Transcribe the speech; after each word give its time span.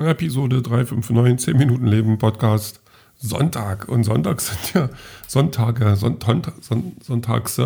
Episode 0.00 0.62
359, 0.62 1.44
10 1.44 1.56
Minuten 1.56 1.86
Leben, 1.86 2.18
Podcast. 2.18 2.80
Sonntag. 3.16 3.88
Und 3.88 4.04
Sonntag 4.04 4.40
sind 4.40 4.74
ja 4.74 4.88
Sonntage, 5.26 5.94
Sonntag, 5.94 6.54
Sonntags, 7.02 7.60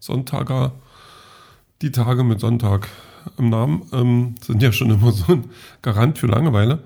Sonntager, 0.00 0.72
die 1.82 1.92
Tage 1.92 2.24
mit 2.24 2.40
Sonntag 2.40 2.88
im 3.36 3.50
Namen 3.50 3.82
ähm, 3.92 4.34
sind 4.40 4.62
ja 4.62 4.72
schon 4.72 4.90
immer 4.90 5.12
so 5.12 5.32
ein 5.32 5.50
Garant 5.82 6.18
für 6.18 6.26
Langeweile. 6.26 6.82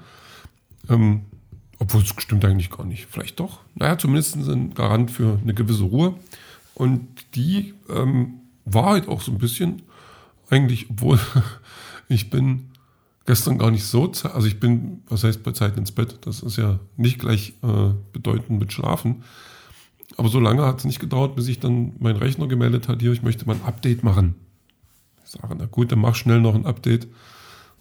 Ähm, 0.89 1.23
obwohl 1.79 2.03
es 2.03 2.09
stimmt 2.09 2.45
eigentlich 2.45 2.71
gar 2.71 2.85
nicht. 2.85 3.07
Vielleicht 3.11 3.41
doch. 3.41 3.61
Naja, 3.75 3.99
zumindest 3.99 4.37
ein 4.37 4.75
Garant 4.75 5.11
für 5.11 5.39
eine 5.41 5.55
gewisse 5.55 5.85
Ruhe. 5.85 6.15
Und 6.75 7.07
die 7.35 7.75
ähm, 7.89 8.41
war 8.65 8.91
halt 8.91 9.09
auch 9.09 9.21
so 9.21 9.33
ein 9.33 9.39
bisschen, 9.39 9.83
eigentlich, 10.51 10.91
obwohl 10.91 11.21
ich 12.09 12.31
bin 12.31 12.72
gestern 13.27 13.59
gar 13.59 13.71
nicht 13.71 13.85
so, 13.85 14.11
also 14.33 14.47
ich 14.47 14.59
bin, 14.61 15.03
was 15.09 15.25
heißt 15.25 15.43
bei 15.43 15.53
Zeit 15.53 15.77
ins 15.77 15.93
Bett, 15.93 16.19
das 16.23 16.41
ist 16.41 16.57
ja 16.57 16.81
nicht 16.97 17.19
gleich 17.19 17.55
äh, 17.63 17.91
bedeutend 18.13 18.59
mit 18.59 18.73
Schlafen. 18.73 19.25
Aber 20.17 20.29
so 20.29 20.41
lange 20.41 20.65
hat 20.67 20.79
es 20.79 20.85
nicht 20.85 21.01
gedauert, 21.01 21.37
bis 21.37 21.49
ich 21.49 21.61
dann 21.61 21.95
meinen 21.99 22.17
Rechner 22.17 22.47
gemeldet 22.47 22.89
hat, 22.89 23.01
hier, 23.01 23.13
ich 23.13 23.23
möchte 23.23 23.47
mal 23.47 23.57
ein 23.57 23.65
Update 23.65 24.03
machen. 24.03 24.35
Ich 25.25 25.31
sage, 25.31 25.55
na 25.57 25.67
gut, 25.67 25.91
dann 25.93 26.01
mach 26.01 26.15
schnell 26.15 26.41
noch 26.41 26.55
ein 26.55 26.67
Update. 26.67 27.09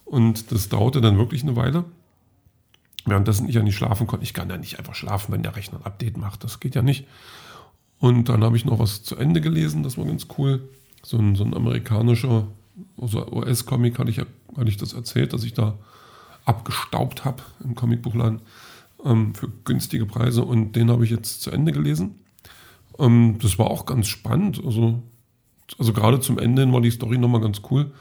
Und 0.05 0.51
das 0.51 0.69
dauerte 0.69 1.01
dann 1.01 1.17
wirklich 1.17 1.43
eine 1.43 1.55
Weile. 1.55 1.85
Währenddessen 3.05 3.49
ich 3.49 3.55
ja 3.55 3.63
nicht 3.63 3.75
schlafen 3.75 4.07
konnte. 4.07 4.23
Ich 4.23 4.33
kann 4.33 4.49
ja 4.49 4.57
nicht 4.57 4.77
einfach 4.77 4.95
schlafen, 4.95 5.33
wenn 5.33 5.43
der 5.43 5.55
Rechner 5.55 5.79
ein 5.79 5.85
Update 5.85 6.17
macht. 6.17 6.43
Das 6.43 6.59
geht 6.59 6.75
ja 6.75 6.81
nicht. 6.81 7.07
Und 7.99 8.29
dann 8.29 8.43
habe 8.43 8.57
ich 8.57 8.65
noch 8.65 8.79
was 8.79 9.03
zu 9.03 9.15
Ende 9.15 9.41
gelesen, 9.41 9.83
das 9.83 9.97
war 9.97 10.05
ganz 10.05 10.27
cool. 10.37 10.69
So 11.03 11.17
ein, 11.17 11.35
so 11.35 11.43
ein 11.43 11.53
amerikanischer 11.53 12.47
also 12.99 13.25
US-Comic 13.31 13.99
hatte 13.99 14.09
ich, 14.09 14.19
hatte 14.19 14.67
ich 14.67 14.77
das 14.77 14.93
erzählt, 14.93 15.33
dass 15.33 15.43
ich 15.43 15.53
da 15.53 15.77
abgestaubt 16.45 17.25
habe 17.25 17.43
im 17.63 17.75
Comicbuchladen 17.75 18.41
ähm, 19.05 19.35
für 19.35 19.49
günstige 19.63 20.05
Preise 20.05 20.43
und 20.43 20.75
den 20.75 20.89
habe 20.89 21.03
ich 21.03 21.11
jetzt 21.11 21.41
zu 21.41 21.51
Ende 21.51 21.71
gelesen. 21.71 22.15
Ähm, 22.99 23.37
das 23.41 23.59
war 23.59 23.69
auch 23.69 23.85
ganz 23.85 24.07
spannend. 24.07 24.61
Also, 24.63 25.01
also 25.77 25.93
gerade 25.93 26.19
zum 26.19 26.39
Ende 26.39 26.61
hin 26.61 26.73
war 26.73 26.81
die 26.81 26.91
Story 26.91 27.17
nochmal 27.17 27.41
ganz 27.41 27.61
cool. 27.69 27.91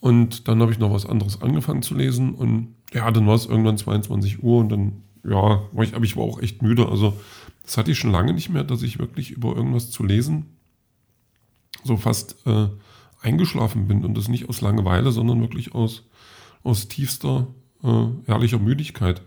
Und 0.00 0.48
dann 0.48 0.60
habe 0.60 0.72
ich 0.72 0.78
noch 0.78 0.92
was 0.92 1.06
anderes 1.06 1.40
angefangen 1.40 1.82
zu 1.82 1.94
lesen 1.94 2.34
und 2.34 2.74
ja, 2.92 3.10
dann 3.10 3.26
war 3.26 3.34
es 3.34 3.46
irgendwann 3.46 3.78
22 3.78 4.42
Uhr 4.42 4.58
und 4.58 4.68
dann, 4.68 5.02
ja, 5.24 5.62
ich, 5.80 5.94
aber 5.94 6.04
ich 6.04 6.16
war 6.16 6.24
auch 6.24 6.40
echt 6.40 6.60
müde. 6.60 6.88
Also 6.88 7.14
das 7.62 7.78
hatte 7.78 7.90
ich 7.90 7.98
schon 7.98 8.12
lange 8.12 8.34
nicht 8.34 8.50
mehr, 8.50 8.64
dass 8.64 8.82
ich 8.82 8.98
wirklich 8.98 9.30
über 9.30 9.56
irgendwas 9.56 9.90
zu 9.90 10.04
lesen 10.04 10.54
so 11.84 11.96
fast 11.96 12.36
äh, 12.46 12.68
eingeschlafen 13.24 13.88
bin 13.88 14.04
und 14.04 14.16
das 14.16 14.28
nicht 14.28 14.48
aus 14.48 14.60
Langeweile, 14.60 15.10
sondern 15.10 15.40
wirklich 15.40 15.74
aus, 15.74 16.04
aus 16.62 16.88
tiefster, 16.88 17.46
äh, 17.82 18.06
ehrlicher 18.26 18.58
Müdigkeit. 18.58 19.22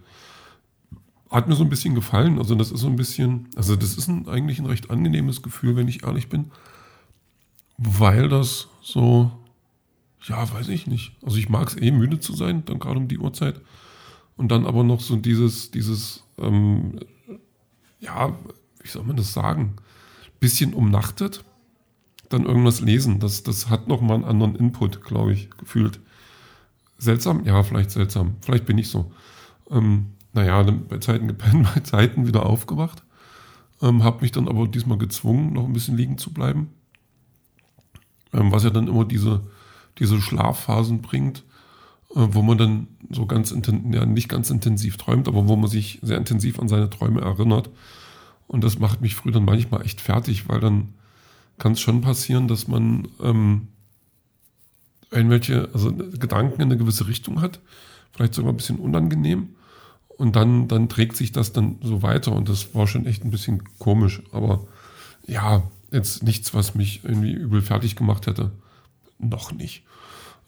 Hat 1.29 1.47
mir 1.47 1.55
so 1.55 1.63
ein 1.63 1.69
bisschen 1.69 1.95
gefallen. 1.95 2.37
Also 2.37 2.55
das 2.55 2.71
ist 2.71 2.79
so 2.79 2.87
ein 2.87 2.95
bisschen, 2.95 3.49
also 3.55 3.75
das 3.75 3.97
ist 3.97 4.07
ein, 4.07 4.29
eigentlich 4.29 4.59
ein 4.59 4.65
recht 4.65 4.89
angenehmes 4.89 5.41
Gefühl, 5.41 5.75
wenn 5.75 5.87
ich 5.87 6.03
ehrlich 6.03 6.29
bin, 6.29 6.51
weil 7.77 8.29
das 8.29 8.67
so, 8.81 9.31
ja, 10.23 10.53
weiß 10.53 10.69
ich 10.69 10.87
nicht. 10.87 11.13
Also 11.23 11.37
ich 11.37 11.49
mag 11.49 11.67
es 11.67 11.77
eh 11.77 11.91
müde 11.91 12.19
zu 12.19 12.33
sein, 12.33 12.63
dann 12.65 12.79
gerade 12.79 12.97
um 12.97 13.07
die 13.07 13.19
Uhrzeit. 13.19 13.59
Und 14.37 14.49
dann 14.51 14.65
aber 14.65 14.83
noch 14.83 15.01
so 15.01 15.15
dieses, 15.15 15.71
dieses, 15.71 16.23
ähm, 16.37 16.99
ja, 17.99 18.37
wie 18.81 18.87
soll 18.87 19.03
man 19.03 19.17
das 19.17 19.33
sagen, 19.33 19.73
bisschen 20.39 20.73
umnachtet 20.73 21.43
dann 22.29 22.45
irgendwas 22.45 22.81
lesen. 22.81 23.19
Das, 23.19 23.43
das 23.43 23.69
hat 23.69 23.87
nochmal 23.87 24.15
einen 24.15 24.25
anderen 24.25 24.55
Input, 24.55 25.03
glaube 25.03 25.33
ich, 25.33 25.49
gefühlt. 25.57 25.99
Seltsam? 26.97 27.45
Ja, 27.45 27.63
vielleicht 27.63 27.91
seltsam. 27.91 28.35
Vielleicht 28.41 28.65
bin 28.65 28.77
ich 28.77 28.89
so. 28.89 29.11
Ähm, 29.69 30.07
naja, 30.33 30.63
bei 30.63 30.97
Zeiten 30.97 31.27
gepennt, 31.27 31.67
bei 31.75 31.81
Zeiten 31.81 32.27
wieder 32.27 32.45
aufgewacht. 32.45 33.03
Ähm, 33.81 34.03
habe 34.03 34.21
mich 34.21 34.31
dann 34.31 34.47
aber 34.47 34.67
diesmal 34.67 34.97
gezwungen, 34.97 35.53
noch 35.53 35.65
ein 35.65 35.73
bisschen 35.73 35.97
liegen 35.97 36.17
zu 36.17 36.33
bleiben. 36.33 36.69
Ähm, 38.33 38.51
was 38.51 38.63
ja 38.63 38.71
dann 38.71 38.87
immer 38.87 39.05
diese, 39.05 39.41
diese 39.99 40.19
Schlafphasen 40.19 41.01
bringt, 41.01 41.43
äh, 42.15 42.27
wo 42.31 42.41
man 42.41 42.57
dann 42.57 42.87
so 43.09 43.25
ganz 43.25 43.51
ja, 43.91 44.05
nicht 44.05 44.29
ganz 44.29 44.49
intensiv 44.49 44.97
träumt, 44.97 45.27
aber 45.27 45.47
wo 45.47 45.55
man 45.55 45.69
sich 45.69 45.99
sehr 46.01 46.17
intensiv 46.17 46.59
an 46.59 46.67
seine 46.67 46.89
Träume 46.89 47.21
erinnert. 47.21 47.69
Und 48.47 48.63
das 48.63 48.79
macht 48.79 49.01
mich 49.01 49.15
früh 49.15 49.31
dann 49.31 49.45
manchmal 49.45 49.85
echt 49.85 50.01
fertig, 50.01 50.49
weil 50.49 50.59
dann 50.59 50.93
kann 51.57 51.73
es 51.73 51.79
schon 51.79 52.01
passieren, 52.01 52.47
dass 52.47 52.67
man 52.67 53.07
ähm, 53.21 53.67
irgendwelche, 55.11 55.69
also 55.73 55.93
Gedanken 55.93 56.61
in 56.61 56.71
eine 56.71 56.77
gewisse 56.77 57.07
Richtung 57.07 57.41
hat, 57.41 57.59
vielleicht 58.11 58.33
sogar 58.33 58.53
ein 58.53 58.57
bisschen 58.57 58.79
unangenehm. 58.79 59.49
Und 60.07 60.35
dann, 60.35 60.67
dann 60.67 60.89
trägt 60.89 61.15
sich 61.15 61.31
das 61.31 61.53
dann 61.53 61.77
so 61.83 62.01
weiter. 62.01 62.31
Und 62.31 62.49
das 62.49 62.73
war 62.73 62.87
schon 62.87 63.05
echt 63.05 63.23
ein 63.23 63.29
bisschen 63.29 63.63
komisch. 63.77 64.23
Aber 64.31 64.65
ja, 65.27 65.63
jetzt 65.91 66.23
nichts, 66.23 66.53
was 66.55 66.73
mich 66.73 67.03
irgendwie 67.03 67.33
übel 67.33 67.61
fertig 67.61 67.95
gemacht 67.95 68.25
hätte. 68.25 68.51
Noch 69.19 69.51
nicht. 69.51 69.83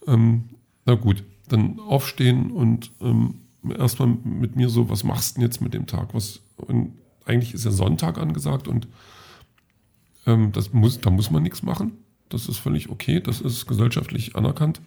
Ähm, 0.07 0.49
na 0.85 0.95
gut, 0.95 1.23
dann 1.47 1.79
aufstehen 1.79 2.51
und 2.51 2.91
ähm, 3.01 3.41
erstmal 3.77 4.07
mit 4.23 4.55
mir 4.55 4.69
so, 4.69 4.89
was 4.89 5.03
machst 5.03 5.35
du 5.35 5.41
denn 5.41 5.49
jetzt 5.49 5.61
mit 5.61 5.73
dem 5.73 5.85
Tag? 5.85 6.13
Was, 6.13 6.41
und 6.57 6.93
eigentlich 7.25 7.53
ist 7.53 7.65
ja 7.65 7.71
Sonntag 7.71 8.17
angesagt 8.17 8.67
und 8.67 8.87
ähm, 10.25 10.52
das 10.52 10.74
muss, 10.74 11.00
da 11.00 11.09
muss 11.09 11.31
man 11.31 11.44
nichts 11.44 11.63
machen. 11.63 11.94
Das 12.30 12.47
ist 12.47 12.57
völlig 12.57 12.90
okay. 12.90 13.19
Das 13.19 13.41
ist 13.41 13.66
gesellschaftlich 13.66 14.35
anerkannt. 14.35 14.81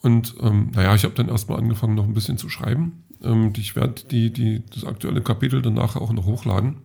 Und 0.00 0.34
ähm, 0.40 0.70
naja, 0.74 0.94
ich 0.94 1.04
habe 1.04 1.14
dann 1.14 1.28
erstmal 1.28 1.58
angefangen, 1.58 1.94
noch 1.94 2.04
ein 2.04 2.14
bisschen 2.14 2.38
zu 2.38 2.48
schreiben. 2.48 3.04
Ähm, 3.22 3.52
ich 3.56 3.74
werde 3.74 4.04
die, 4.10 4.32
die, 4.32 4.62
das 4.72 4.84
aktuelle 4.84 5.22
Kapitel 5.22 5.62
dann 5.62 5.74
nachher 5.74 6.00
auch 6.00 6.12
noch 6.12 6.26
hochladen. 6.26 6.76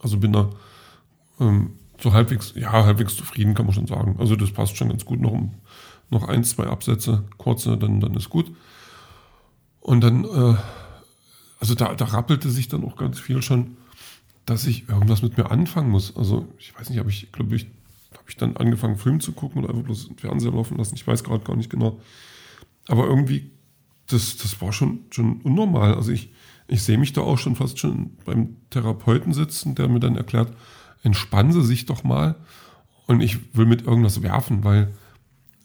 Also 0.00 0.18
bin 0.18 0.32
da 0.32 0.50
ähm, 1.38 1.72
so 2.00 2.12
halbwegs, 2.12 2.54
ja, 2.56 2.72
halbwegs 2.72 3.16
zufrieden, 3.16 3.54
kann 3.54 3.66
man 3.66 3.74
schon 3.74 3.86
sagen. 3.86 4.16
Also 4.18 4.36
das 4.36 4.50
passt 4.50 4.76
schon 4.76 4.88
ganz 4.88 5.04
gut. 5.04 5.20
Noch, 5.20 5.38
noch 6.10 6.28
ein, 6.28 6.44
zwei 6.44 6.66
Absätze, 6.66 7.24
kurze, 7.36 7.76
dann, 7.76 8.00
dann 8.00 8.14
ist 8.14 8.30
gut. 8.30 8.50
Und 9.80 10.00
dann, 10.02 10.24
äh, 10.24 10.56
also 11.60 11.74
da, 11.74 11.94
da 11.94 12.04
rappelte 12.06 12.50
sich 12.50 12.68
dann 12.68 12.84
auch 12.84 12.96
ganz 12.96 13.20
viel 13.20 13.42
schon 13.42 13.76
dass 14.46 14.66
ich 14.66 14.88
irgendwas 14.88 15.22
mit 15.22 15.36
mir 15.36 15.50
anfangen 15.50 15.90
muss. 15.90 16.16
Also 16.16 16.48
ich 16.58 16.76
weiß 16.78 16.90
nicht, 16.90 16.98
habe 16.98 17.10
ich, 17.10 17.30
glaube 17.32 17.54
ich, 17.54 17.66
habe 18.12 18.24
ich 18.28 18.36
dann 18.36 18.56
angefangen, 18.56 18.96
Film 18.96 19.20
zu 19.20 19.32
gucken 19.32 19.62
oder 19.62 19.70
einfach 19.70 19.84
bloß 19.84 20.10
Fernseher 20.16 20.52
laufen 20.52 20.76
lassen. 20.76 20.94
Ich 20.94 21.06
weiß 21.06 21.24
gerade 21.24 21.44
gar 21.44 21.56
nicht 21.56 21.70
genau. 21.70 22.00
Aber 22.88 23.06
irgendwie, 23.06 23.52
das, 24.08 24.36
das 24.36 24.60
war 24.60 24.72
schon, 24.72 25.00
schon 25.10 25.40
unnormal. 25.42 25.94
Also 25.94 26.12
ich, 26.12 26.32
ich 26.68 26.82
sehe 26.82 26.98
mich 26.98 27.12
da 27.12 27.20
auch 27.20 27.38
schon 27.38 27.56
fast 27.56 27.78
schon 27.78 28.16
beim 28.24 28.56
Therapeuten 28.70 29.32
sitzen, 29.32 29.74
der 29.74 29.88
mir 29.88 30.00
dann 30.00 30.16
erklärt, 30.16 30.52
entspannen 31.02 31.52
Sie 31.52 31.62
sich 31.62 31.86
doch 31.86 32.04
mal. 32.04 32.36
Und 33.06 33.20
ich 33.20 33.56
will 33.56 33.66
mit 33.66 33.82
irgendwas 33.82 34.22
werfen, 34.22 34.64
weil 34.64 34.92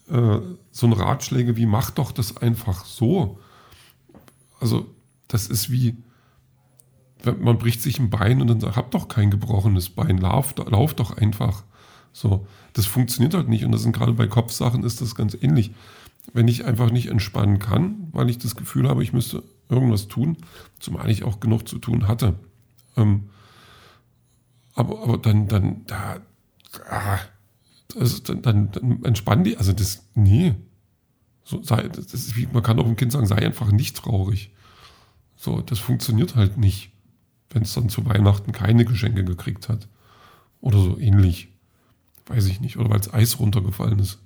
äh, 0.08 0.38
so 0.70 0.86
ein 0.86 0.92
Ratschläge 0.92 1.56
wie 1.56 1.66
mach 1.66 1.90
doch 1.90 2.12
das 2.12 2.36
einfach 2.36 2.84
so. 2.84 3.38
Also 4.60 4.94
das 5.28 5.46
ist 5.46 5.70
wie, 5.70 5.96
man 7.24 7.58
bricht 7.58 7.82
sich 7.82 7.98
ein 7.98 8.10
Bein 8.10 8.40
und 8.40 8.48
dann 8.48 8.60
sagt, 8.60 8.76
hab 8.76 8.90
doch 8.90 9.08
kein 9.08 9.30
gebrochenes 9.30 9.90
Bein, 9.90 10.18
lauf, 10.18 10.54
lauf 10.56 10.94
doch 10.94 11.16
einfach. 11.16 11.64
So, 12.12 12.46
das 12.72 12.86
funktioniert 12.86 13.34
halt 13.34 13.48
nicht 13.48 13.64
und 13.64 13.72
das 13.72 13.82
sind 13.82 13.94
gerade 13.94 14.12
bei 14.12 14.26
Kopfsachen 14.26 14.84
ist 14.84 15.00
das 15.00 15.14
ganz 15.14 15.36
ähnlich. 15.40 15.72
Wenn 16.32 16.48
ich 16.48 16.64
einfach 16.64 16.90
nicht 16.90 17.08
entspannen 17.08 17.58
kann, 17.58 18.08
weil 18.12 18.28
ich 18.28 18.38
das 18.38 18.54
Gefühl 18.54 18.88
habe, 18.88 19.02
ich 19.02 19.12
müsste 19.12 19.42
irgendwas 19.68 20.08
tun, 20.08 20.36
zumal 20.78 21.10
ich 21.10 21.24
auch 21.24 21.40
genug 21.40 21.68
zu 21.68 21.78
tun 21.78 22.06
hatte. 22.06 22.38
Ähm, 22.96 23.30
aber, 24.74 25.02
aber 25.02 25.18
dann, 25.18 25.48
dann, 25.48 25.84
da, 25.86 26.20
ah, 26.90 27.18
das, 27.94 28.22
dann, 28.22 28.42
dann, 28.42 28.70
dann 28.70 29.04
entspann 29.04 29.44
die, 29.44 29.56
also 29.56 29.72
das, 29.72 30.04
nee. 30.14 30.54
So, 31.44 31.62
sei, 31.62 31.88
das 31.88 32.12
ist 32.12 32.36
wie, 32.36 32.46
man 32.52 32.62
kann 32.62 32.78
auch 32.78 32.84
dem 32.84 32.96
Kind 32.96 33.10
sagen, 33.10 33.26
sei 33.26 33.36
einfach 33.36 33.72
nicht 33.72 33.96
traurig. 33.96 34.52
So, 35.36 35.62
das 35.62 35.78
funktioniert 35.78 36.36
halt 36.36 36.58
nicht 36.58 36.92
wenn 37.50 37.62
es 37.62 37.74
dann 37.74 37.88
zu 37.88 38.04
Weihnachten 38.06 38.52
keine 38.52 38.84
Geschenke 38.84 39.24
gekriegt 39.24 39.68
hat. 39.68 39.88
Oder 40.60 40.78
so 40.78 40.98
ähnlich. 40.98 41.48
Weiß 42.26 42.46
ich 42.46 42.60
nicht. 42.60 42.76
Oder 42.78 42.90
weil 42.90 43.00
es 43.00 43.12
Eis 43.12 43.38
runtergefallen 43.38 43.98
ist. 43.98 44.20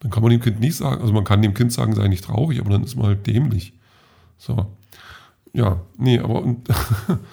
Dann 0.00 0.10
kann 0.10 0.22
man 0.22 0.30
dem 0.30 0.40
Kind 0.40 0.60
nicht 0.60 0.76
sagen, 0.76 1.00
also 1.00 1.12
man 1.12 1.24
kann 1.24 1.42
dem 1.42 1.54
Kind 1.54 1.72
sagen, 1.72 1.94
sei 1.94 2.06
nicht 2.06 2.24
traurig, 2.24 2.60
aber 2.60 2.70
dann 2.70 2.84
ist 2.84 2.94
man 2.94 3.06
halt 3.06 3.26
dämlich. 3.26 3.72
So. 4.36 4.66
Ja, 5.52 5.80
nee, 5.96 6.20
aber 6.20 6.42
und, 6.42 6.68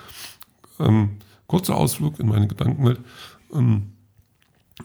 ähm, 0.80 1.18
kurzer 1.46 1.76
Ausflug 1.76 2.20
in 2.20 2.28
meine 2.28 2.48
Gedankenwelt. 2.48 3.00
Ähm, 3.54 3.92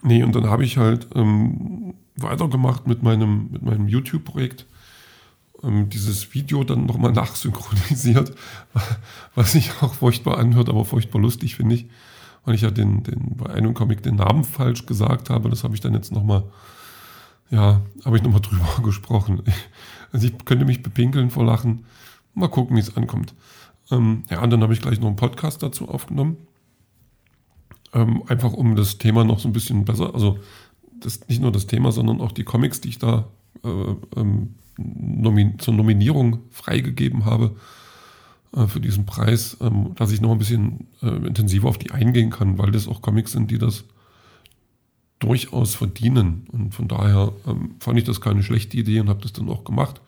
nee, 0.02 0.22
und 0.22 0.34
dann 0.34 0.50
habe 0.50 0.64
ich 0.64 0.76
halt 0.76 1.08
ähm, 1.14 1.94
weitergemacht 2.16 2.86
mit 2.86 3.02
meinem, 3.02 3.48
mit 3.50 3.62
meinem 3.62 3.88
YouTube-Projekt 3.88 4.66
dieses 5.62 6.32
Video 6.32 6.64
dann 6.64 6.86
nochmal 6.86 7.12
nachsynchronisiert, 7.12 8.34
was 9.34 9.52
sich 9.52 9.70
auch 9.82 9.94
furchtbar 9.94 10.38
anhört, 10.38 10.68
aber 10.68 10.84
furchtbar 10.84 11.20
lustig 11.20 11.56
finde 11.56 11.74
ich, 11.74 11.86
weil 12.44 12.54
ich 12.54 12.62
ja 12.62 12.70
den, 12.70 13.02
den, 13.02 13.36
bei 13.36 13.50
einem 13.50 13.74
Comic 13.74 14.02
den 14.02 14.16
Namen 14.16 14.44
falsch 14.44 14.86
gesagt 14.86 15.28
habe. 15.28 15.50
Das 15.50 15.64
habe 15.64 15.74
ich 15.74 15.80
dann 15.80 15.94
jetzt 15.94 16.12
nochmal 16.12 16.44
Ja, 17.50 17.82
habe 18.04 18.16
ich 18.16 18.22
nochmal 18.22 18.40
drüber 18.42 18.82
gesprochen. 18.82 19.42
Also 20.12 20.26
ich 20.26 20.44
könnte 20.44 20.64
mich 20.64 20.82
bepinkeln 20.82 21.30
vor 21.30 21.44
Lachen. 21.44 21.84
Mal 22.34 22.48
gucken, 22.48 22.74
wie 22.74 22.80
es 22.80 22.96
ankommt. 22.96 23.32
Ähm, 23.92 24.24
ja, 24.28 24.42
und 24.42 24.50
dann 24.50 24.60
habe 24.60 24.72
ich 24.72 24.80
gleich 24.80 24.98
noch 24.98 25.06
einen 25.06 25.14
Podcast 25.14 25.62
dazu 25.62 25.88
aufgenommen. 25.88 26.36
Ähm, 27.92 28.24
einfach 28.26 28.52
um 28.52 28.74
das 28.74 28.98
Thema 28.98 29.22
noch 29.22 29.38
so 29.38 29.48
ein 29.48 29.52
bisschen 29.52 29.84
besser, 29.84 30.12
also 30.12 30.40
das, 30.98 31.28
nicht 31.28 31.40
nur 31.40 31.52
das 31.52 31.68
Thema, 31.68 31.92
sondern 31.92 32.20
auch 32.20 32.32
die 32.32 32.42
Comics, 32.42 32.80
die 32.80 32.88
ich 32.88 32.98
da 32.98 33.28
äh, 33.64 34.18
ähm, 34.20 34.54
nomin 34.76 35.58
zur 35.58 35.74
Nominierung 35.74 36.40
freigegeben 36.50 37.24
habe 37.24 37.56
äh, 38.54 38.66
für 38.66 38.80
diesen 38.80 39.06
Preis, 39.06 39.56
ähm, 39.60 39.92
dass 39.94 40.12
ich 40.12 40.20
noch 40.20 40.32
ein 40.32 40.38
bisschen 40.38 40.88
äh, 41.02 41.08
intensiver 41.08 41.68
auf 41.68 41.78
die 41.78 41.90
eingehen 41.90 42.30
kann, 42.30 42.58
weil 42.58 42.70
das 42.70 42.88
auch 42.88 43.02
Comics 43.02 43.32
sind, 43.32 43.50
die 43.50 43.58
das 43.58 43.84
durchaus 45.18 45.74
verdienen. 45.74 46.46
Und 46.50 46.74
von 46.74 46.88
daher 46.88 47.32
ähm, 47.46 47.76
fand 47.78 47.98
ich 47.98 48.04
das 48.04 48.20
keine 48.20 48.42
schlechte 48.42 48.76
Idee 48.76 49.00
und 49.00 49.08
habe 49.08 49.20
das 49.20 49.32
dann 49.32 49.48
auch 49.48 49.64
gemacht. 49.64 50.00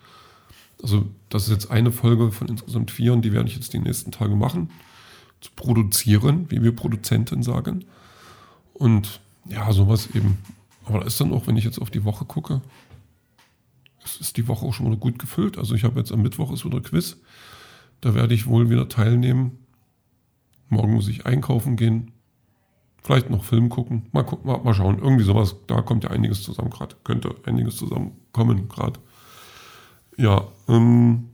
Also 0.83 1.07
das 1.29 1.45
ist 1.45 1.51
jetzt 1.51 1.71
eine 1.71 1.93
Folge 1.93 2.33
von 2.33 2.49
insgesamt 2.49 2.91
vier 2.91 3.13
und 3.13 3.23
die 3.23 3.33
werde 3.33 3.49
ich 3.49 3.55
jetzt 3.55 3.73
die 3.73 3.79
nächsten 3.79 4.11
Tage 4.11 4.35
machen. 4.35 4.71
Zu 5.41 5.51
produzieren, 5.55 6.47
wie 6.49 6.63
wir 6.63 6.75
Produzenten 6.75 7.43
sagen. 7.43 7.85
Und 8.75 9.21
ja, 9.49 9.73
sowas 9.73 10.09
eben. 10.15 10.39
Aber 10.85 11.01
da 11.01 11.07
ist 11.07 11.21
dann 11.21 11.33
auch, 11.33 11.47
wenn 11.47 11.57
ich 11.57 11.65
jetzt 11.65 11.81
auf 11.81 11.91
die 11.91 12.05
Woche 12.05 12.25
gucke, 12.25 12.63
ist 14.21 14.37
die 14.37 14.49
Woche 14.49 14.67
auch 14.67 14.75
schon 14.75 14.87
wieder 14.87 14.97
gut 14.97 15.19
gefüllt. 15.19 15.59
Also 15.59 15.75
ich 15.75 15.85
habe 15.85 15.99
jetzt 15.99 16.13
am 16.13 16.23
Mittwoch 16.23 16.53
ist 16.53 16.65
wieder 16.65 16.81
Quiz. 16.81 17.19
Da 18.01 18.15
werde 18.15 18.35
ich 18.35 18.47
wohl 18.47 18.71
wieder 18.71 18.89
teilnehmen. 18.89 19.59
Morgen 20.69 20.95
muss 20.95 21.09
ich 21.09 21.27
einkaufen 21.27 21.77
gehen. 21.77 22.13
Vielleicht 23.03 23.31
noch 23.31 23.45
Film 23.45 23.69
gucken. 23.69 24.07
Mal, 24.13 24.25
gucken, 24.25 24.47
mal, 24.47 24.59
mal 24.63 24.75
schauen. 24.75 24.99
Irgendwie 24.99 25.25
sowas. 25.25 25.57
Da 25.67 25.83
kommt 25.83 26.05
ja 26.05 26.11
einiges 26.11 26.43
zusammen 26.43 26.71
gerade. 26.71 26.97
Könnte 27.05 27.35
einiges 27.45 27.77
zusammenkommen 27.77 28.69
gerade. 28.69 29.01
Ja, 30.17 30.47
ähm, 30.69 31.29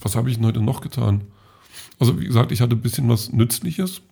was 0.00 0.16
habe 0.16 0.30
ich 0.30 0.36
denn 0.36 0.46
heute 0.46 0.60
noch 0.60 0.80
getan? 0.80 1.24
Also 1.98 2.20
wie 2.20 2.26
gesagt, 2.26 2.52
ich 2.52 2.60
hatte 2.60 2.76
ein 2.76 2.80
bisschen 2.80 3.08
was 3.08 3.32
Nützliches. 3.32 4.02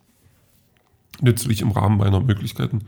Nützlich 1.21 1.63
im 1.63 1.71
Rahmen 1.71 1.99
meiner 1.99 2.21
Möglichkeiten. 2.21 2.87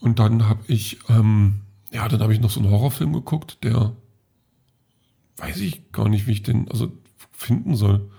Und 0.00 0.18
dann 0.18 0.48
habe 0.48 0.60
ich, 0.66 0.98
ähm, 1.08 1.60
ja, 1.90 2.08
dann 2.08 2.20
habe 2.20 2.32
ich 2.32 2.40
noch 2.40 2.50
so 2.50 2.60
einen 2.60 2.70
Horrorfilm 2.70 3.12
geguckt, 3.12 3.58
der 3.64 3.92
weiß 5.36 5.58
ich 5.58 5.92
gar 5.92 6.08
nicht, 6.08 6.26
wie 6.26 6.32
ich 6.32 6.42
den 6.42 6.70
also 6.70 6.92
finden 7.32 7.74
soll. 7.74 8.10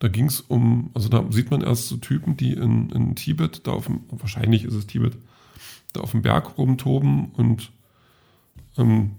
Da 0.00 0.08
ging 0.08 0.26
es 0.26 0.40
um, 0.40 0.90
also 0.94 1.08
da 1.08 1.24
sieht 1.30 1.50
man 1.50 1.62
erst 1.62 1.88
so 1.88 1.96
Typen, 1.96 2.36
die 2.36 2.52
in, 2.52 2.90
in 2.90 3.14
Tibet, 3.14 3.66
da 3.66 3.72
auf 3.72 3.86
dem, 3.86 4.00
wahrscheinlich 4.10 4.64
ist 4.64 4.74
es 4.74 4.86
Tibet, 4.86 5.16
da 5.92 6.00
auf 6.00 6.10
dem 6.10 6.22
Berg 6.22 6.58
rumtoben 6.58 7.30
und 7.32 7.70
ähm, 8.76 9.12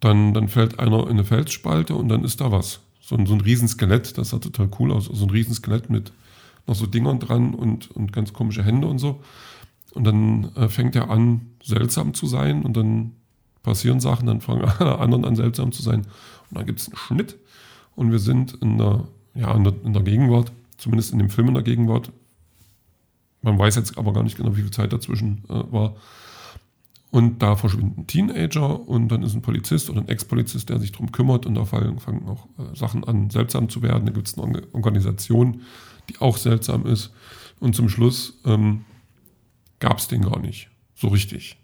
dann, 0.00 0.34
dann 0.34 0.48
fällt 0.48 0.78
einer 0.78 1.04
in 1.04 1.10
eine 1.10 1.24
Felsspalte 1.24 1.94
und 1.94 2.08
dann 2.08 2.22
ist 2.22 2.40
da 2.40 2.52
was. 2.52 2.80
So 3.00 3.16
ein, 3.16 3.26
so 3.26 3.34
ein 3.34 3.40
Riesenskelett, 3.40 4.18
das 4.18 4.30
sah 4.30 4.38
total 4.38 4.68
cool 4.78 4.92
aus. 4.92 5.06
So 5.06 5.24
ein 5.24 5.30
Riesenskelett 5.30 5.90
mit 5.90 6.12
noch 6.66 6.76
so 6.76 6.86
Dingern 6.86 7.18
dran 7.18 7.54
und, 7.54 7.90
und 7.90 8.12
ganz 8.12 8.32
komische 8.32 8.62
Hände 8.62 8.86
und 8.86 8.98
so. 8.98 9.22
Und 9.92 10.04
dann 10.04 10.54
äh, 10.54 10.68
fängt 10.68 10.94
er 10.96 11.10
an, 11.10 11.52
seltsam 11.62 12.14
zu 12.14 12.26
sein 12.26 12.62
und 12.62 12.76
dann 12.76 13.12
passieren 13.62 14.00
Sachen, 14.00 14.26
dann 14.26 14.40
fangen 14.40 14.64
alle 14.78 14.98
anderen 14.98 15.24
an, 15.24 15.36
seltsam 15.36 15.72
zu 15.72 15.82
sein. 15.82 16.00
Und 16.50 16.58
dann 16.58 16.66
gibt 16.66 16.80
es 16.80 16.88
einen 16.88 16.96
Schnitt 16.96 17.38
und 17.96 18.10
wir 18.10 18.18
sind 18.18 18.54
in 18.62 18.78
der, 18.78 19.08
ja, 19.34 19.54
in 19.54 19.64
der, 19.64 19.74
in 19.84 19.92
der 19.92 20.02
Gegenwart, 20.02 20.52
zumindest 20.76 21.12
in 21.12 21.18
dem 21.18 21.30
Film 21.30 21.48
in 21.48 21.54
der 21.54 21.62
Gegenwart. 21.62 22.12
Man 23.42 23.58
weiß 23.58 23.76
jetzt 23.76 23.98
aber 23.98 24.12
gar 24.12 24.22
nicht 24.22 24.36
genau, 24.36 24.56
wie 24.56 24.62
viel 24.62 24.70
Zeit 24.70 24.92
dazwischen 24.92 25.44
äh, 25.48 25.72
war. 25.72 25.96
Und 27.10 27.42
da 27.42 27.56
verschwinden 27.56 28.06
Teenager 28.06 28.86
und 28.86 29.08
dann 29.08 29.22
ist 29.22 29.34
ein 29.34 29.40
Polizist 29.40 29.88
oder 29.88 30.02
ein 30.02 30.08
Ex-Polizist, 30.08 30.68
der 30.68 30.78
sich 30.78 30.92
darum 30.92 31.10
kümmert 31.10 31.46
und 31.46 31.54
da 31.54 31.64
fangen 31.64 31.98
auch 32.28 32.46
äh, 32.58 32.76
Sachen 32.76 33.02
an, 33.04 33.30
seltsam 33.30 33.70
zu 33.70 33.80
werden. 33.80 34.04
Da 34.04 34.12
gibt 34.12 34.28
es 34.28 34.38
eine 34.38 34.62
Organisation, 34.72 35.62
die 36.10 36.18
auch 36.20 36.36
seltsam 36.36 36.84
ist. 36.84 37.12
Und 37.60 37.74
zum 37.74 37.88
Schluss 37.88 38.38
ähm, 38.44 38.84
gab 39.80 39.98
es 39.98 40.08
den 40.08 40.22
gar 40.22 40.38
nicht. 40.38 40.68
So 40.94 41.08
richtig. 41.08 41.56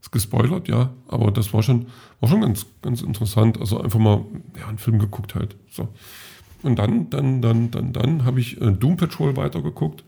Ist 0.00 0.10
gespoilert, 0.10 0.68
ja, 0.68 0.92
aber 1.08 1.30
das 1.30 1.52
war 1.54 1.62
schon, 1.62 1.86
war 2.20 2.28
schon 2.28 2.40
ganz, 2.40 2.66
ganz 2.82 3.02
interessant. 3.02 3.58
Also 3.60 3.80
einfach 3.80 4.00
mal 4.00 4.24
ja, 4.58 4.66
einen 4.66 4.78
Film 4.78 4.98
geguckt 4.98 5.34
halt. 5.34 5.56
So. 5.70 5.88
Und 6.62 6.78
dann, 6.78 7.10
dann, 7.10 7.42
dann, 7.42 7.70
dann, 7.70 7.92
dann 7.92 8.24
habe 8.24 8.40
ich 8.40 8.60
äh, 8.60 8.72
Doom 8.72 8.96
Patrol 8.96 9.36
weitergeguckt. 9.36 10.04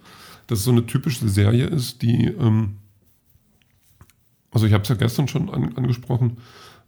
Das 0.47 0.63
so 0.65 0.71
eine 0.71 0.87
typische 0.87 1.29
Serie 1.29 1.67
ist, 1.67 2.03
die 2.03 2.27
ähm, 2.27 2.77
also 4.55 4.67
ich 4.67 4.73
habe 4.73 4.85
es 4.85 4.89
ja 4.89 4.95
gestern 4.95 5.29
schon 5.29 5.51
an, 5.51 5.77
angesprochen, 5.77 6.39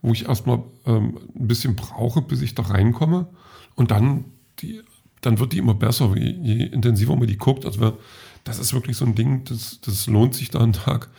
wo 0.01 0.13
ich 0.13 0.29
erstmal 0.29 0.63
ähm, 0.87 1.19
ein 1.35 1.49
bisschen 1.49 1.75
brauche, 1.75 2.23
bis 2.23 2.41
ich 2.41 2.55
da 2.55 2.63
reinkomme. 2.63 3.27
Und 3.75 3.91
dann, 3.91 4.25
die, 4.61 4.81
dann 5.21 5.41
wird 5.41 5.53
die 5.53 5.59
immer 5.59 5.75
besser, 5.75 6.17
je, 6.17 6.31
je 6.31 6.65
intensiver 6.65 7.17
man 7.17 7.27
die 7.27 7.37
guckt. 7.37 7.67
Also 7.67 7.99
das 8.47 8.59
ist 8.59 8.73
wirklich 8.73 8.97
so 8.97 9.05
ein 9.05 9.15
Ding, 9.15 9.45
das, 9.45 9.81
das 9.83 10.07
lohnt 10.07 10.35
sich 10.35 10.51
da 10.51 10.61
einen 10.61 10.73
Tag 10.73 11.11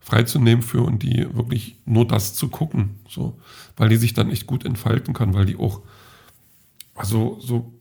freizunehmen 0.00 0.62
für 0.62 0.82
und 0.82 1.02
die 1.02 1.26
wirklich 1.34 1.76
nur 1.84 2.06
das 2.06 2.34
zu 2.34 2.48
gucken. 2.48 3.00
So, 3.08 3.40
weil 3.76 3.88
die 3.88 3.96
sich 3.96 4.14
dann 4.14 4.30
echt 4.30 4.46
gut 4.46 4.64
entfalten 4.64 5.14
kann, 5.14 5.34
weil 5.34 5.46
die 5.46 5.56
auch, 5.56 5.80
also 6.94 7.38
so, 7.40 7.72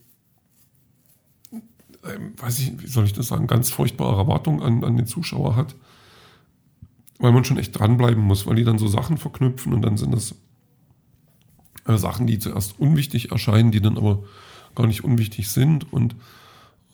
ähm, 1.51 2.33
weiß 2.38 2.59
ich, 2.59 2.81
wie 2.81 2.88
soll 2.88 3.05
ich 3.05 3.13
das 3.13 3.27
sagen, 3.27 3.47
ganz 3.47 3.69
furchtbare 3.69 4.17
Erwartungen 4.17 4.61
an, 4.61 4.83
an 4.83 4.97
den 4.97 5.07
Zuschauer 5.07 5.56
hat 5.56 5.75
weil 7.23 7.31
man 7.31 7.45
schon 7.45 7.57
echt 7.57 7.79
dranbleiben 7.79 8.21
muss, 8.21 8.45
weil 8.45 8.56
die 8.56 8.65
dann 8.65 8.77
so 8.77 8.88
Sachen 8.88 9.17
verknüpfen 9.17 9.71
und 9.71 9.81
dann 9.81 9.95
sind 9.95 10.13
das 10.13 10.35
äh, 11.85 11.97
Sachen, 11.97 12.27
die 12.27 12.38
zuerst 12.38 12.77
unwichtig 12.79 13.31
erscheinen, 13.31 13.71
die 13.71 13.79
dann 13.79 13.97
aber 13.97 14.23
gar 14.75 14.88
nicht 14.88 15.06
unwichtig 15.06 15.47
sind 15.47 15.91
und 15.94 16.17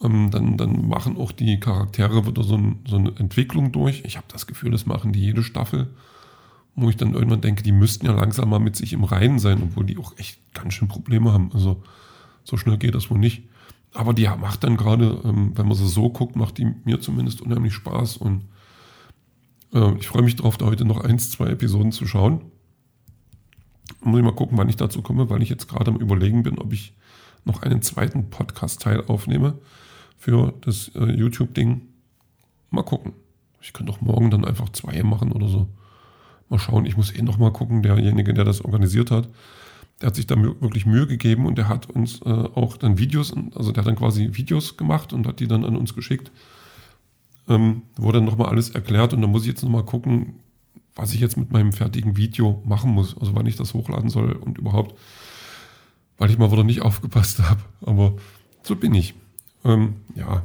ähm, 0.01 0.31
dann, 0.31 0.57
dann 0.57 0.87
machen 0.87 1.17
auch 1.17 1.31
die 1.31 1.59
Charaktere 1.59 2.25
wieder 2.25 2.43
so, 2.43 2.55
ein, 2.55 2.79
so 2.87 2.97
eine 2.97 3.15
Entwicklung 3.17 3.71
durch. 3.71 4.03
Ich 4.05 4.17
habe 4.17 4.27
das 4.31 4.47
Gefühl, 4.47 4.71
das 4.71 4.85
machen 4.85 5.11
die 5.11 5.21
jede 5.21 5.43
Staffel, 5.43 5.89
wo 6.75 6.89
ich 6.89 6.97
dann 6.97 7.13
irgendwann 7.13 7.41
denke, 7.41 7.63
die 7.63 7.71
müssten 7.71 8.05
ja 8.05 8.13
langsam 8.13 8.49
mal 8.49 8.59
mit 8.59 8.75
sich 8.75 8.93
im 8.93 9.03
Reinen 9.03 9.39
sein, 9.39 9.61
obwohl 9.61 9.85
die 9.85 9.97
auch 9.97 10.17
echt 10.17 10.39
ganz 10.53 10.73
schön 10.73 10.87
Probleme 10.87 11.33
haben. 11.33 11.51
Also 11.53 11.83
so 12.43 12.57
schnell 12.57 12.77
geht 12.77 12.95
das 12.95 13.09
wohl 13.09 13.19
nicht. 13.19 13.43
Aber 13.93 14.13
die 14.13 14.27
macht 14.27 14.63
dann 14.63 14.77
gerade, 14.77 15.19
ähm, 15.25 15.51
wenn 15.55 15.67
man 15.67 15.75
sie 15.75 15.87
so 15.87 16.09
guckt, 16.09 16.35
macht 16.35 16.57
die 16.59 16.73
mir 16.85 17.01
zumindest 17.01 17.41
unheimlich 17.41 17.73
Spaß 17.73 18.17
und 18.17 18.45
äh, 19.73 19.93
ich 19.95 20.07
freue 20.07 20.21
mich 20.21 20.35
darauf, 20.35 20.57
da 20.57 20.67
heute 20.67 20.85
noch 20.85 21.03
eins, 21.03 21.31
zwei 21.31 21.47
Episoden 21.47 21.91
zu 21.91 22.05
schauen. 22.05 22.41
Muss 24.01 24.19
ich 24.19 24.23
mal 24.23 24.35
gucken, 24.35 24.57
wann 24.57 24.69
ich 24.69 24.77
dazu 24.77 25.01
komme, 25.01 25.29
weil 25.29 25.41
ich 25.41 25.49
jetzt 25.49 25.67
gerade 25.67 25.91
am 25.91 25.97
Überlegen 25.97 26.43
bin, 26.43 26.59
ob 26.59 26.71
ich 26.71 26.93
noch 27.43 27.63
einen 27.63 27.81
zweiten 27.81 28.29
Podcast-Teil 28.29 29.05
aufnehme 29.07 29.59
für 30.19 30.53
das 30.61 30.91
äh, 30.95 31.11
YouTube-Ding. 31.11 31.81
Mal 32.69 32.83
gucken. 32.83 33.13
Ich 33.61 33.73
könnte 33.73 33.91
auch 33.91 34.01
morgen 34.01 34.29
dann 34.29 34.45
einfach 34.45 34.69
zwei 34.69 35.01
machen 35.01 35.31
oder 35.31 35.47
so. 35.47 35.67
Mal 36.49 36.59
schauen. 36.59 36.85
Ich 36.85 36.95
muss 36.95 37.11
eh 37.11 37.21
noch 37.21 37.39
mal 37.39 37.51
gucken. 37.51 37.81
Derjenige, 37.81 38.33
der 38.33 38.45
das 38.45 38.63
organisiert 38.63 39.09
hat, 39.09 39.27
der 40.01 40.07
hat 40.07 40.15
sich 40.15 40.27
da 40.27 40.35
wirklich 40.37 40.85
Mühe 40.85 41.07
gegeben 41.07 41.45
und 41.45 41.57
der 41.57 41.67
hat 41.67 41.89
uns 41.89 42.21
äh, 42.21 42.29
auch 42.29 42.77
dann 42.77 42.97
Videos, 42.97 43.33
also 43.55 43.71
der 43.71 43.81
hat 43.81 43.87
dann 43.87 43.97
quasi 43.97 44.29
Videos 44.33 44.77
gemacht 44.77 45.11
und 45.11 45.27
hat 45.27 45.39
die 45.39 45.47
dann 45.47 45.65
an 45.65 45.75
uns 45.75 45.93
geschickt 45.95 46.31
ähm, 47.49 47.81
wo 47.97 48.11
dann 48.11 48.25
nochmal 48.25 48.49
alles 48.49 48.69
erklärt 48.69 49.13
und 49.13 49.21
dann 49.21 49.31
muss 49.31 49.41
ich 49.41 49.49
jetzt 49.49 49.63
nochmal 49.63 49.83
gucken, 49.83 50.35
was 50.95 51.13
ich 51.13 51.19
jetzt 51.19 51.37
mit 51.37 51.51
meinem 51.51 51.73
fertigen 51.73 52.15
Video 52.15 52.61
machen 52.65 52.91
muss, 52.91 53.17
also 53.17 53.35
wann 53.35 53.47
ich 53.47 53.55
das 53.55 53.73
hochladen 53.73 54.09
soll 54.09 54.33
und 54.33 54.57
überhaupt, 54.57 54.97
weil 56.17 56.29
ich 56.29 56.37
mal 56.37 56.51
wieder 56.51 56.63
nicht 56.63 56.81
aufgepasst 56.81 57.39
habe. 57.49 57.61
Aber 57.81 58.13
so 58.63 58.75
bin 58.75 58.93
ich. 58.93 59.15
Ähm, 59.63 59.95
ja, 60.15 60.43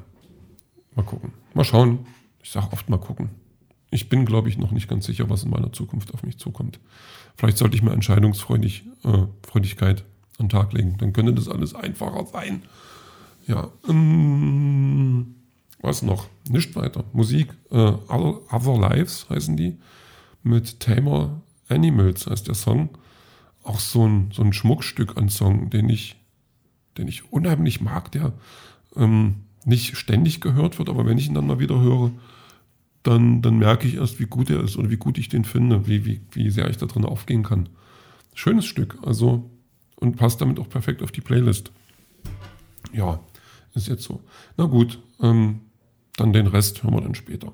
mal 0.95 1.05
gucken. 1.05 1.33
Mal 1.55 1.65
schauen. 1.65 2.07
Ich 2.43 2.51
sage 2.51 2.73
oft 2.73 2.89
mal 2.89 2.99
gucken. 2.99 3.31
Ich 3.91 4.09
bin, 4.09 4.27
glaube 4.27 4.49
ich, 4.49 4.59
noch 4.59 4.73
nicht 4.73 4.89
ganz 4.89 5.07
sicher, 5.07 5.31
was 5.31 5.45
in 5.45 5.51
meiner 5.51 5.73
Zukunft 5.73 6.13
auf 6.13 6.25
mich 6.25 6.39
zukommt. 6.39 6.81
Vielleicht 7.37 7.59
sollte 7.59 7.77
ich 7.77 7.83
mir 7.83 7.93
Entscheidungsfreudigkeit 7.93 10.01
äh, 10.01 10.05
an 10.39 10.47
den 10.47 10.49
Tag 10.49 10.73
legen. 10.73 10.97
Dann 10.99 11.13
könnte 11.13 11.33
das 11.33 11.49
alles 11.49 11.75
einfacher 11.75 12.27
sein. 12.27 12.63
Ja, 13.47 13.71
ähm, 13.89 15.37
was 15.81 16.03
noch? 16.03 16.29
Nicht 16.49 16.75
weiter. 16.77 17.05
Musik, 17.13 17.55
äh, 17.71 17.77
Other, 17.77 18.41
Other 18.53 18.79
Lives 18.79 19.29
heißen 19.31 19.57
die. 19.57 19.79
Mit 20.43 20.81
Tamer 20.81 21.41
Animals 21.69 22.27
heißt 22.27 22.49
der 22.49 22.55
Song. 22.55 22.91
Auch 23.63 23.79
so 23.79 24.07
ein, 24.07 24.31
so 24.33 24.43
ein 24.43 24.53
Schmuckstück 24.53 25.17
an 25.17 25.29
Song, 25.29 25.71
den 25.71 25.89
ich, 25.89 26.17
den 26.99 27.09
ich 27.09 27.33
unheimlich 27.33 27.81
mag, 27.81 28.13
der 28.13 28.33
ähm, 28.97 29.37
nicht 29.65 29.97
ständig 29.97 30.41
gehört 30.41 30.79
wird, 30.79 30.89
aber 30.89 31.07
wenn 31.07 31.19
ich 31.19 31.29
ihn 31.29 31.35
dann 31.35 31.47
mal 31.47 31.59
wieder 31.59 31.81
höre, 31.81 32.11
dann, 33.03 33.43
dann 33.43 33.59
merke 33.59 33.87
ich 33.87 33.97
erst, 33.97 34.19
wie 34.19 34.27
gut 34.27 34.51
er 34.51 34.63
ist 34.63 34.77
oder 34.77 34.91
wie 34.91 34.97
gut 34.97 35.19
ich 35.19 35.29
den 35.29 35.45
finde, 35.45 35.87
wie, 35.87 36.05
wie, 36.05 36.21
wie 36.33 36.51
sehr 36.51 36.69
ich 36.71 36.79
da 36.79 36.87
drin 36.87 37.05
aufgehen 37.05 37.43
kann. 37.43 37.69
Schönes 38.35 38.65
Stück, 38.65 38.99
also 39.03 39.51
und 39.97 40.17
passt 40.17 40.41
damit 40.41 40.59
auch 40.59 40.69
perfekt 40.69 41.03
auf 41.03 41.13
die 41.13 41.21
Playlist. 41.21 41.71
Ja, 42.93 43.21
ist 43.75 43.89
jetzt 43.89 44.05
so. 44.05 44.23
Na 44.57 44.65
gut, 44.65 45.01
ähm, 45.21 45.61
dann 46.17 46.33
den 46.33 46.47
Rest 46.47 46.83
hören 46.83 46.95
wir 46.95 47.01
dann 47.01 47.15
später. 47.15 47.53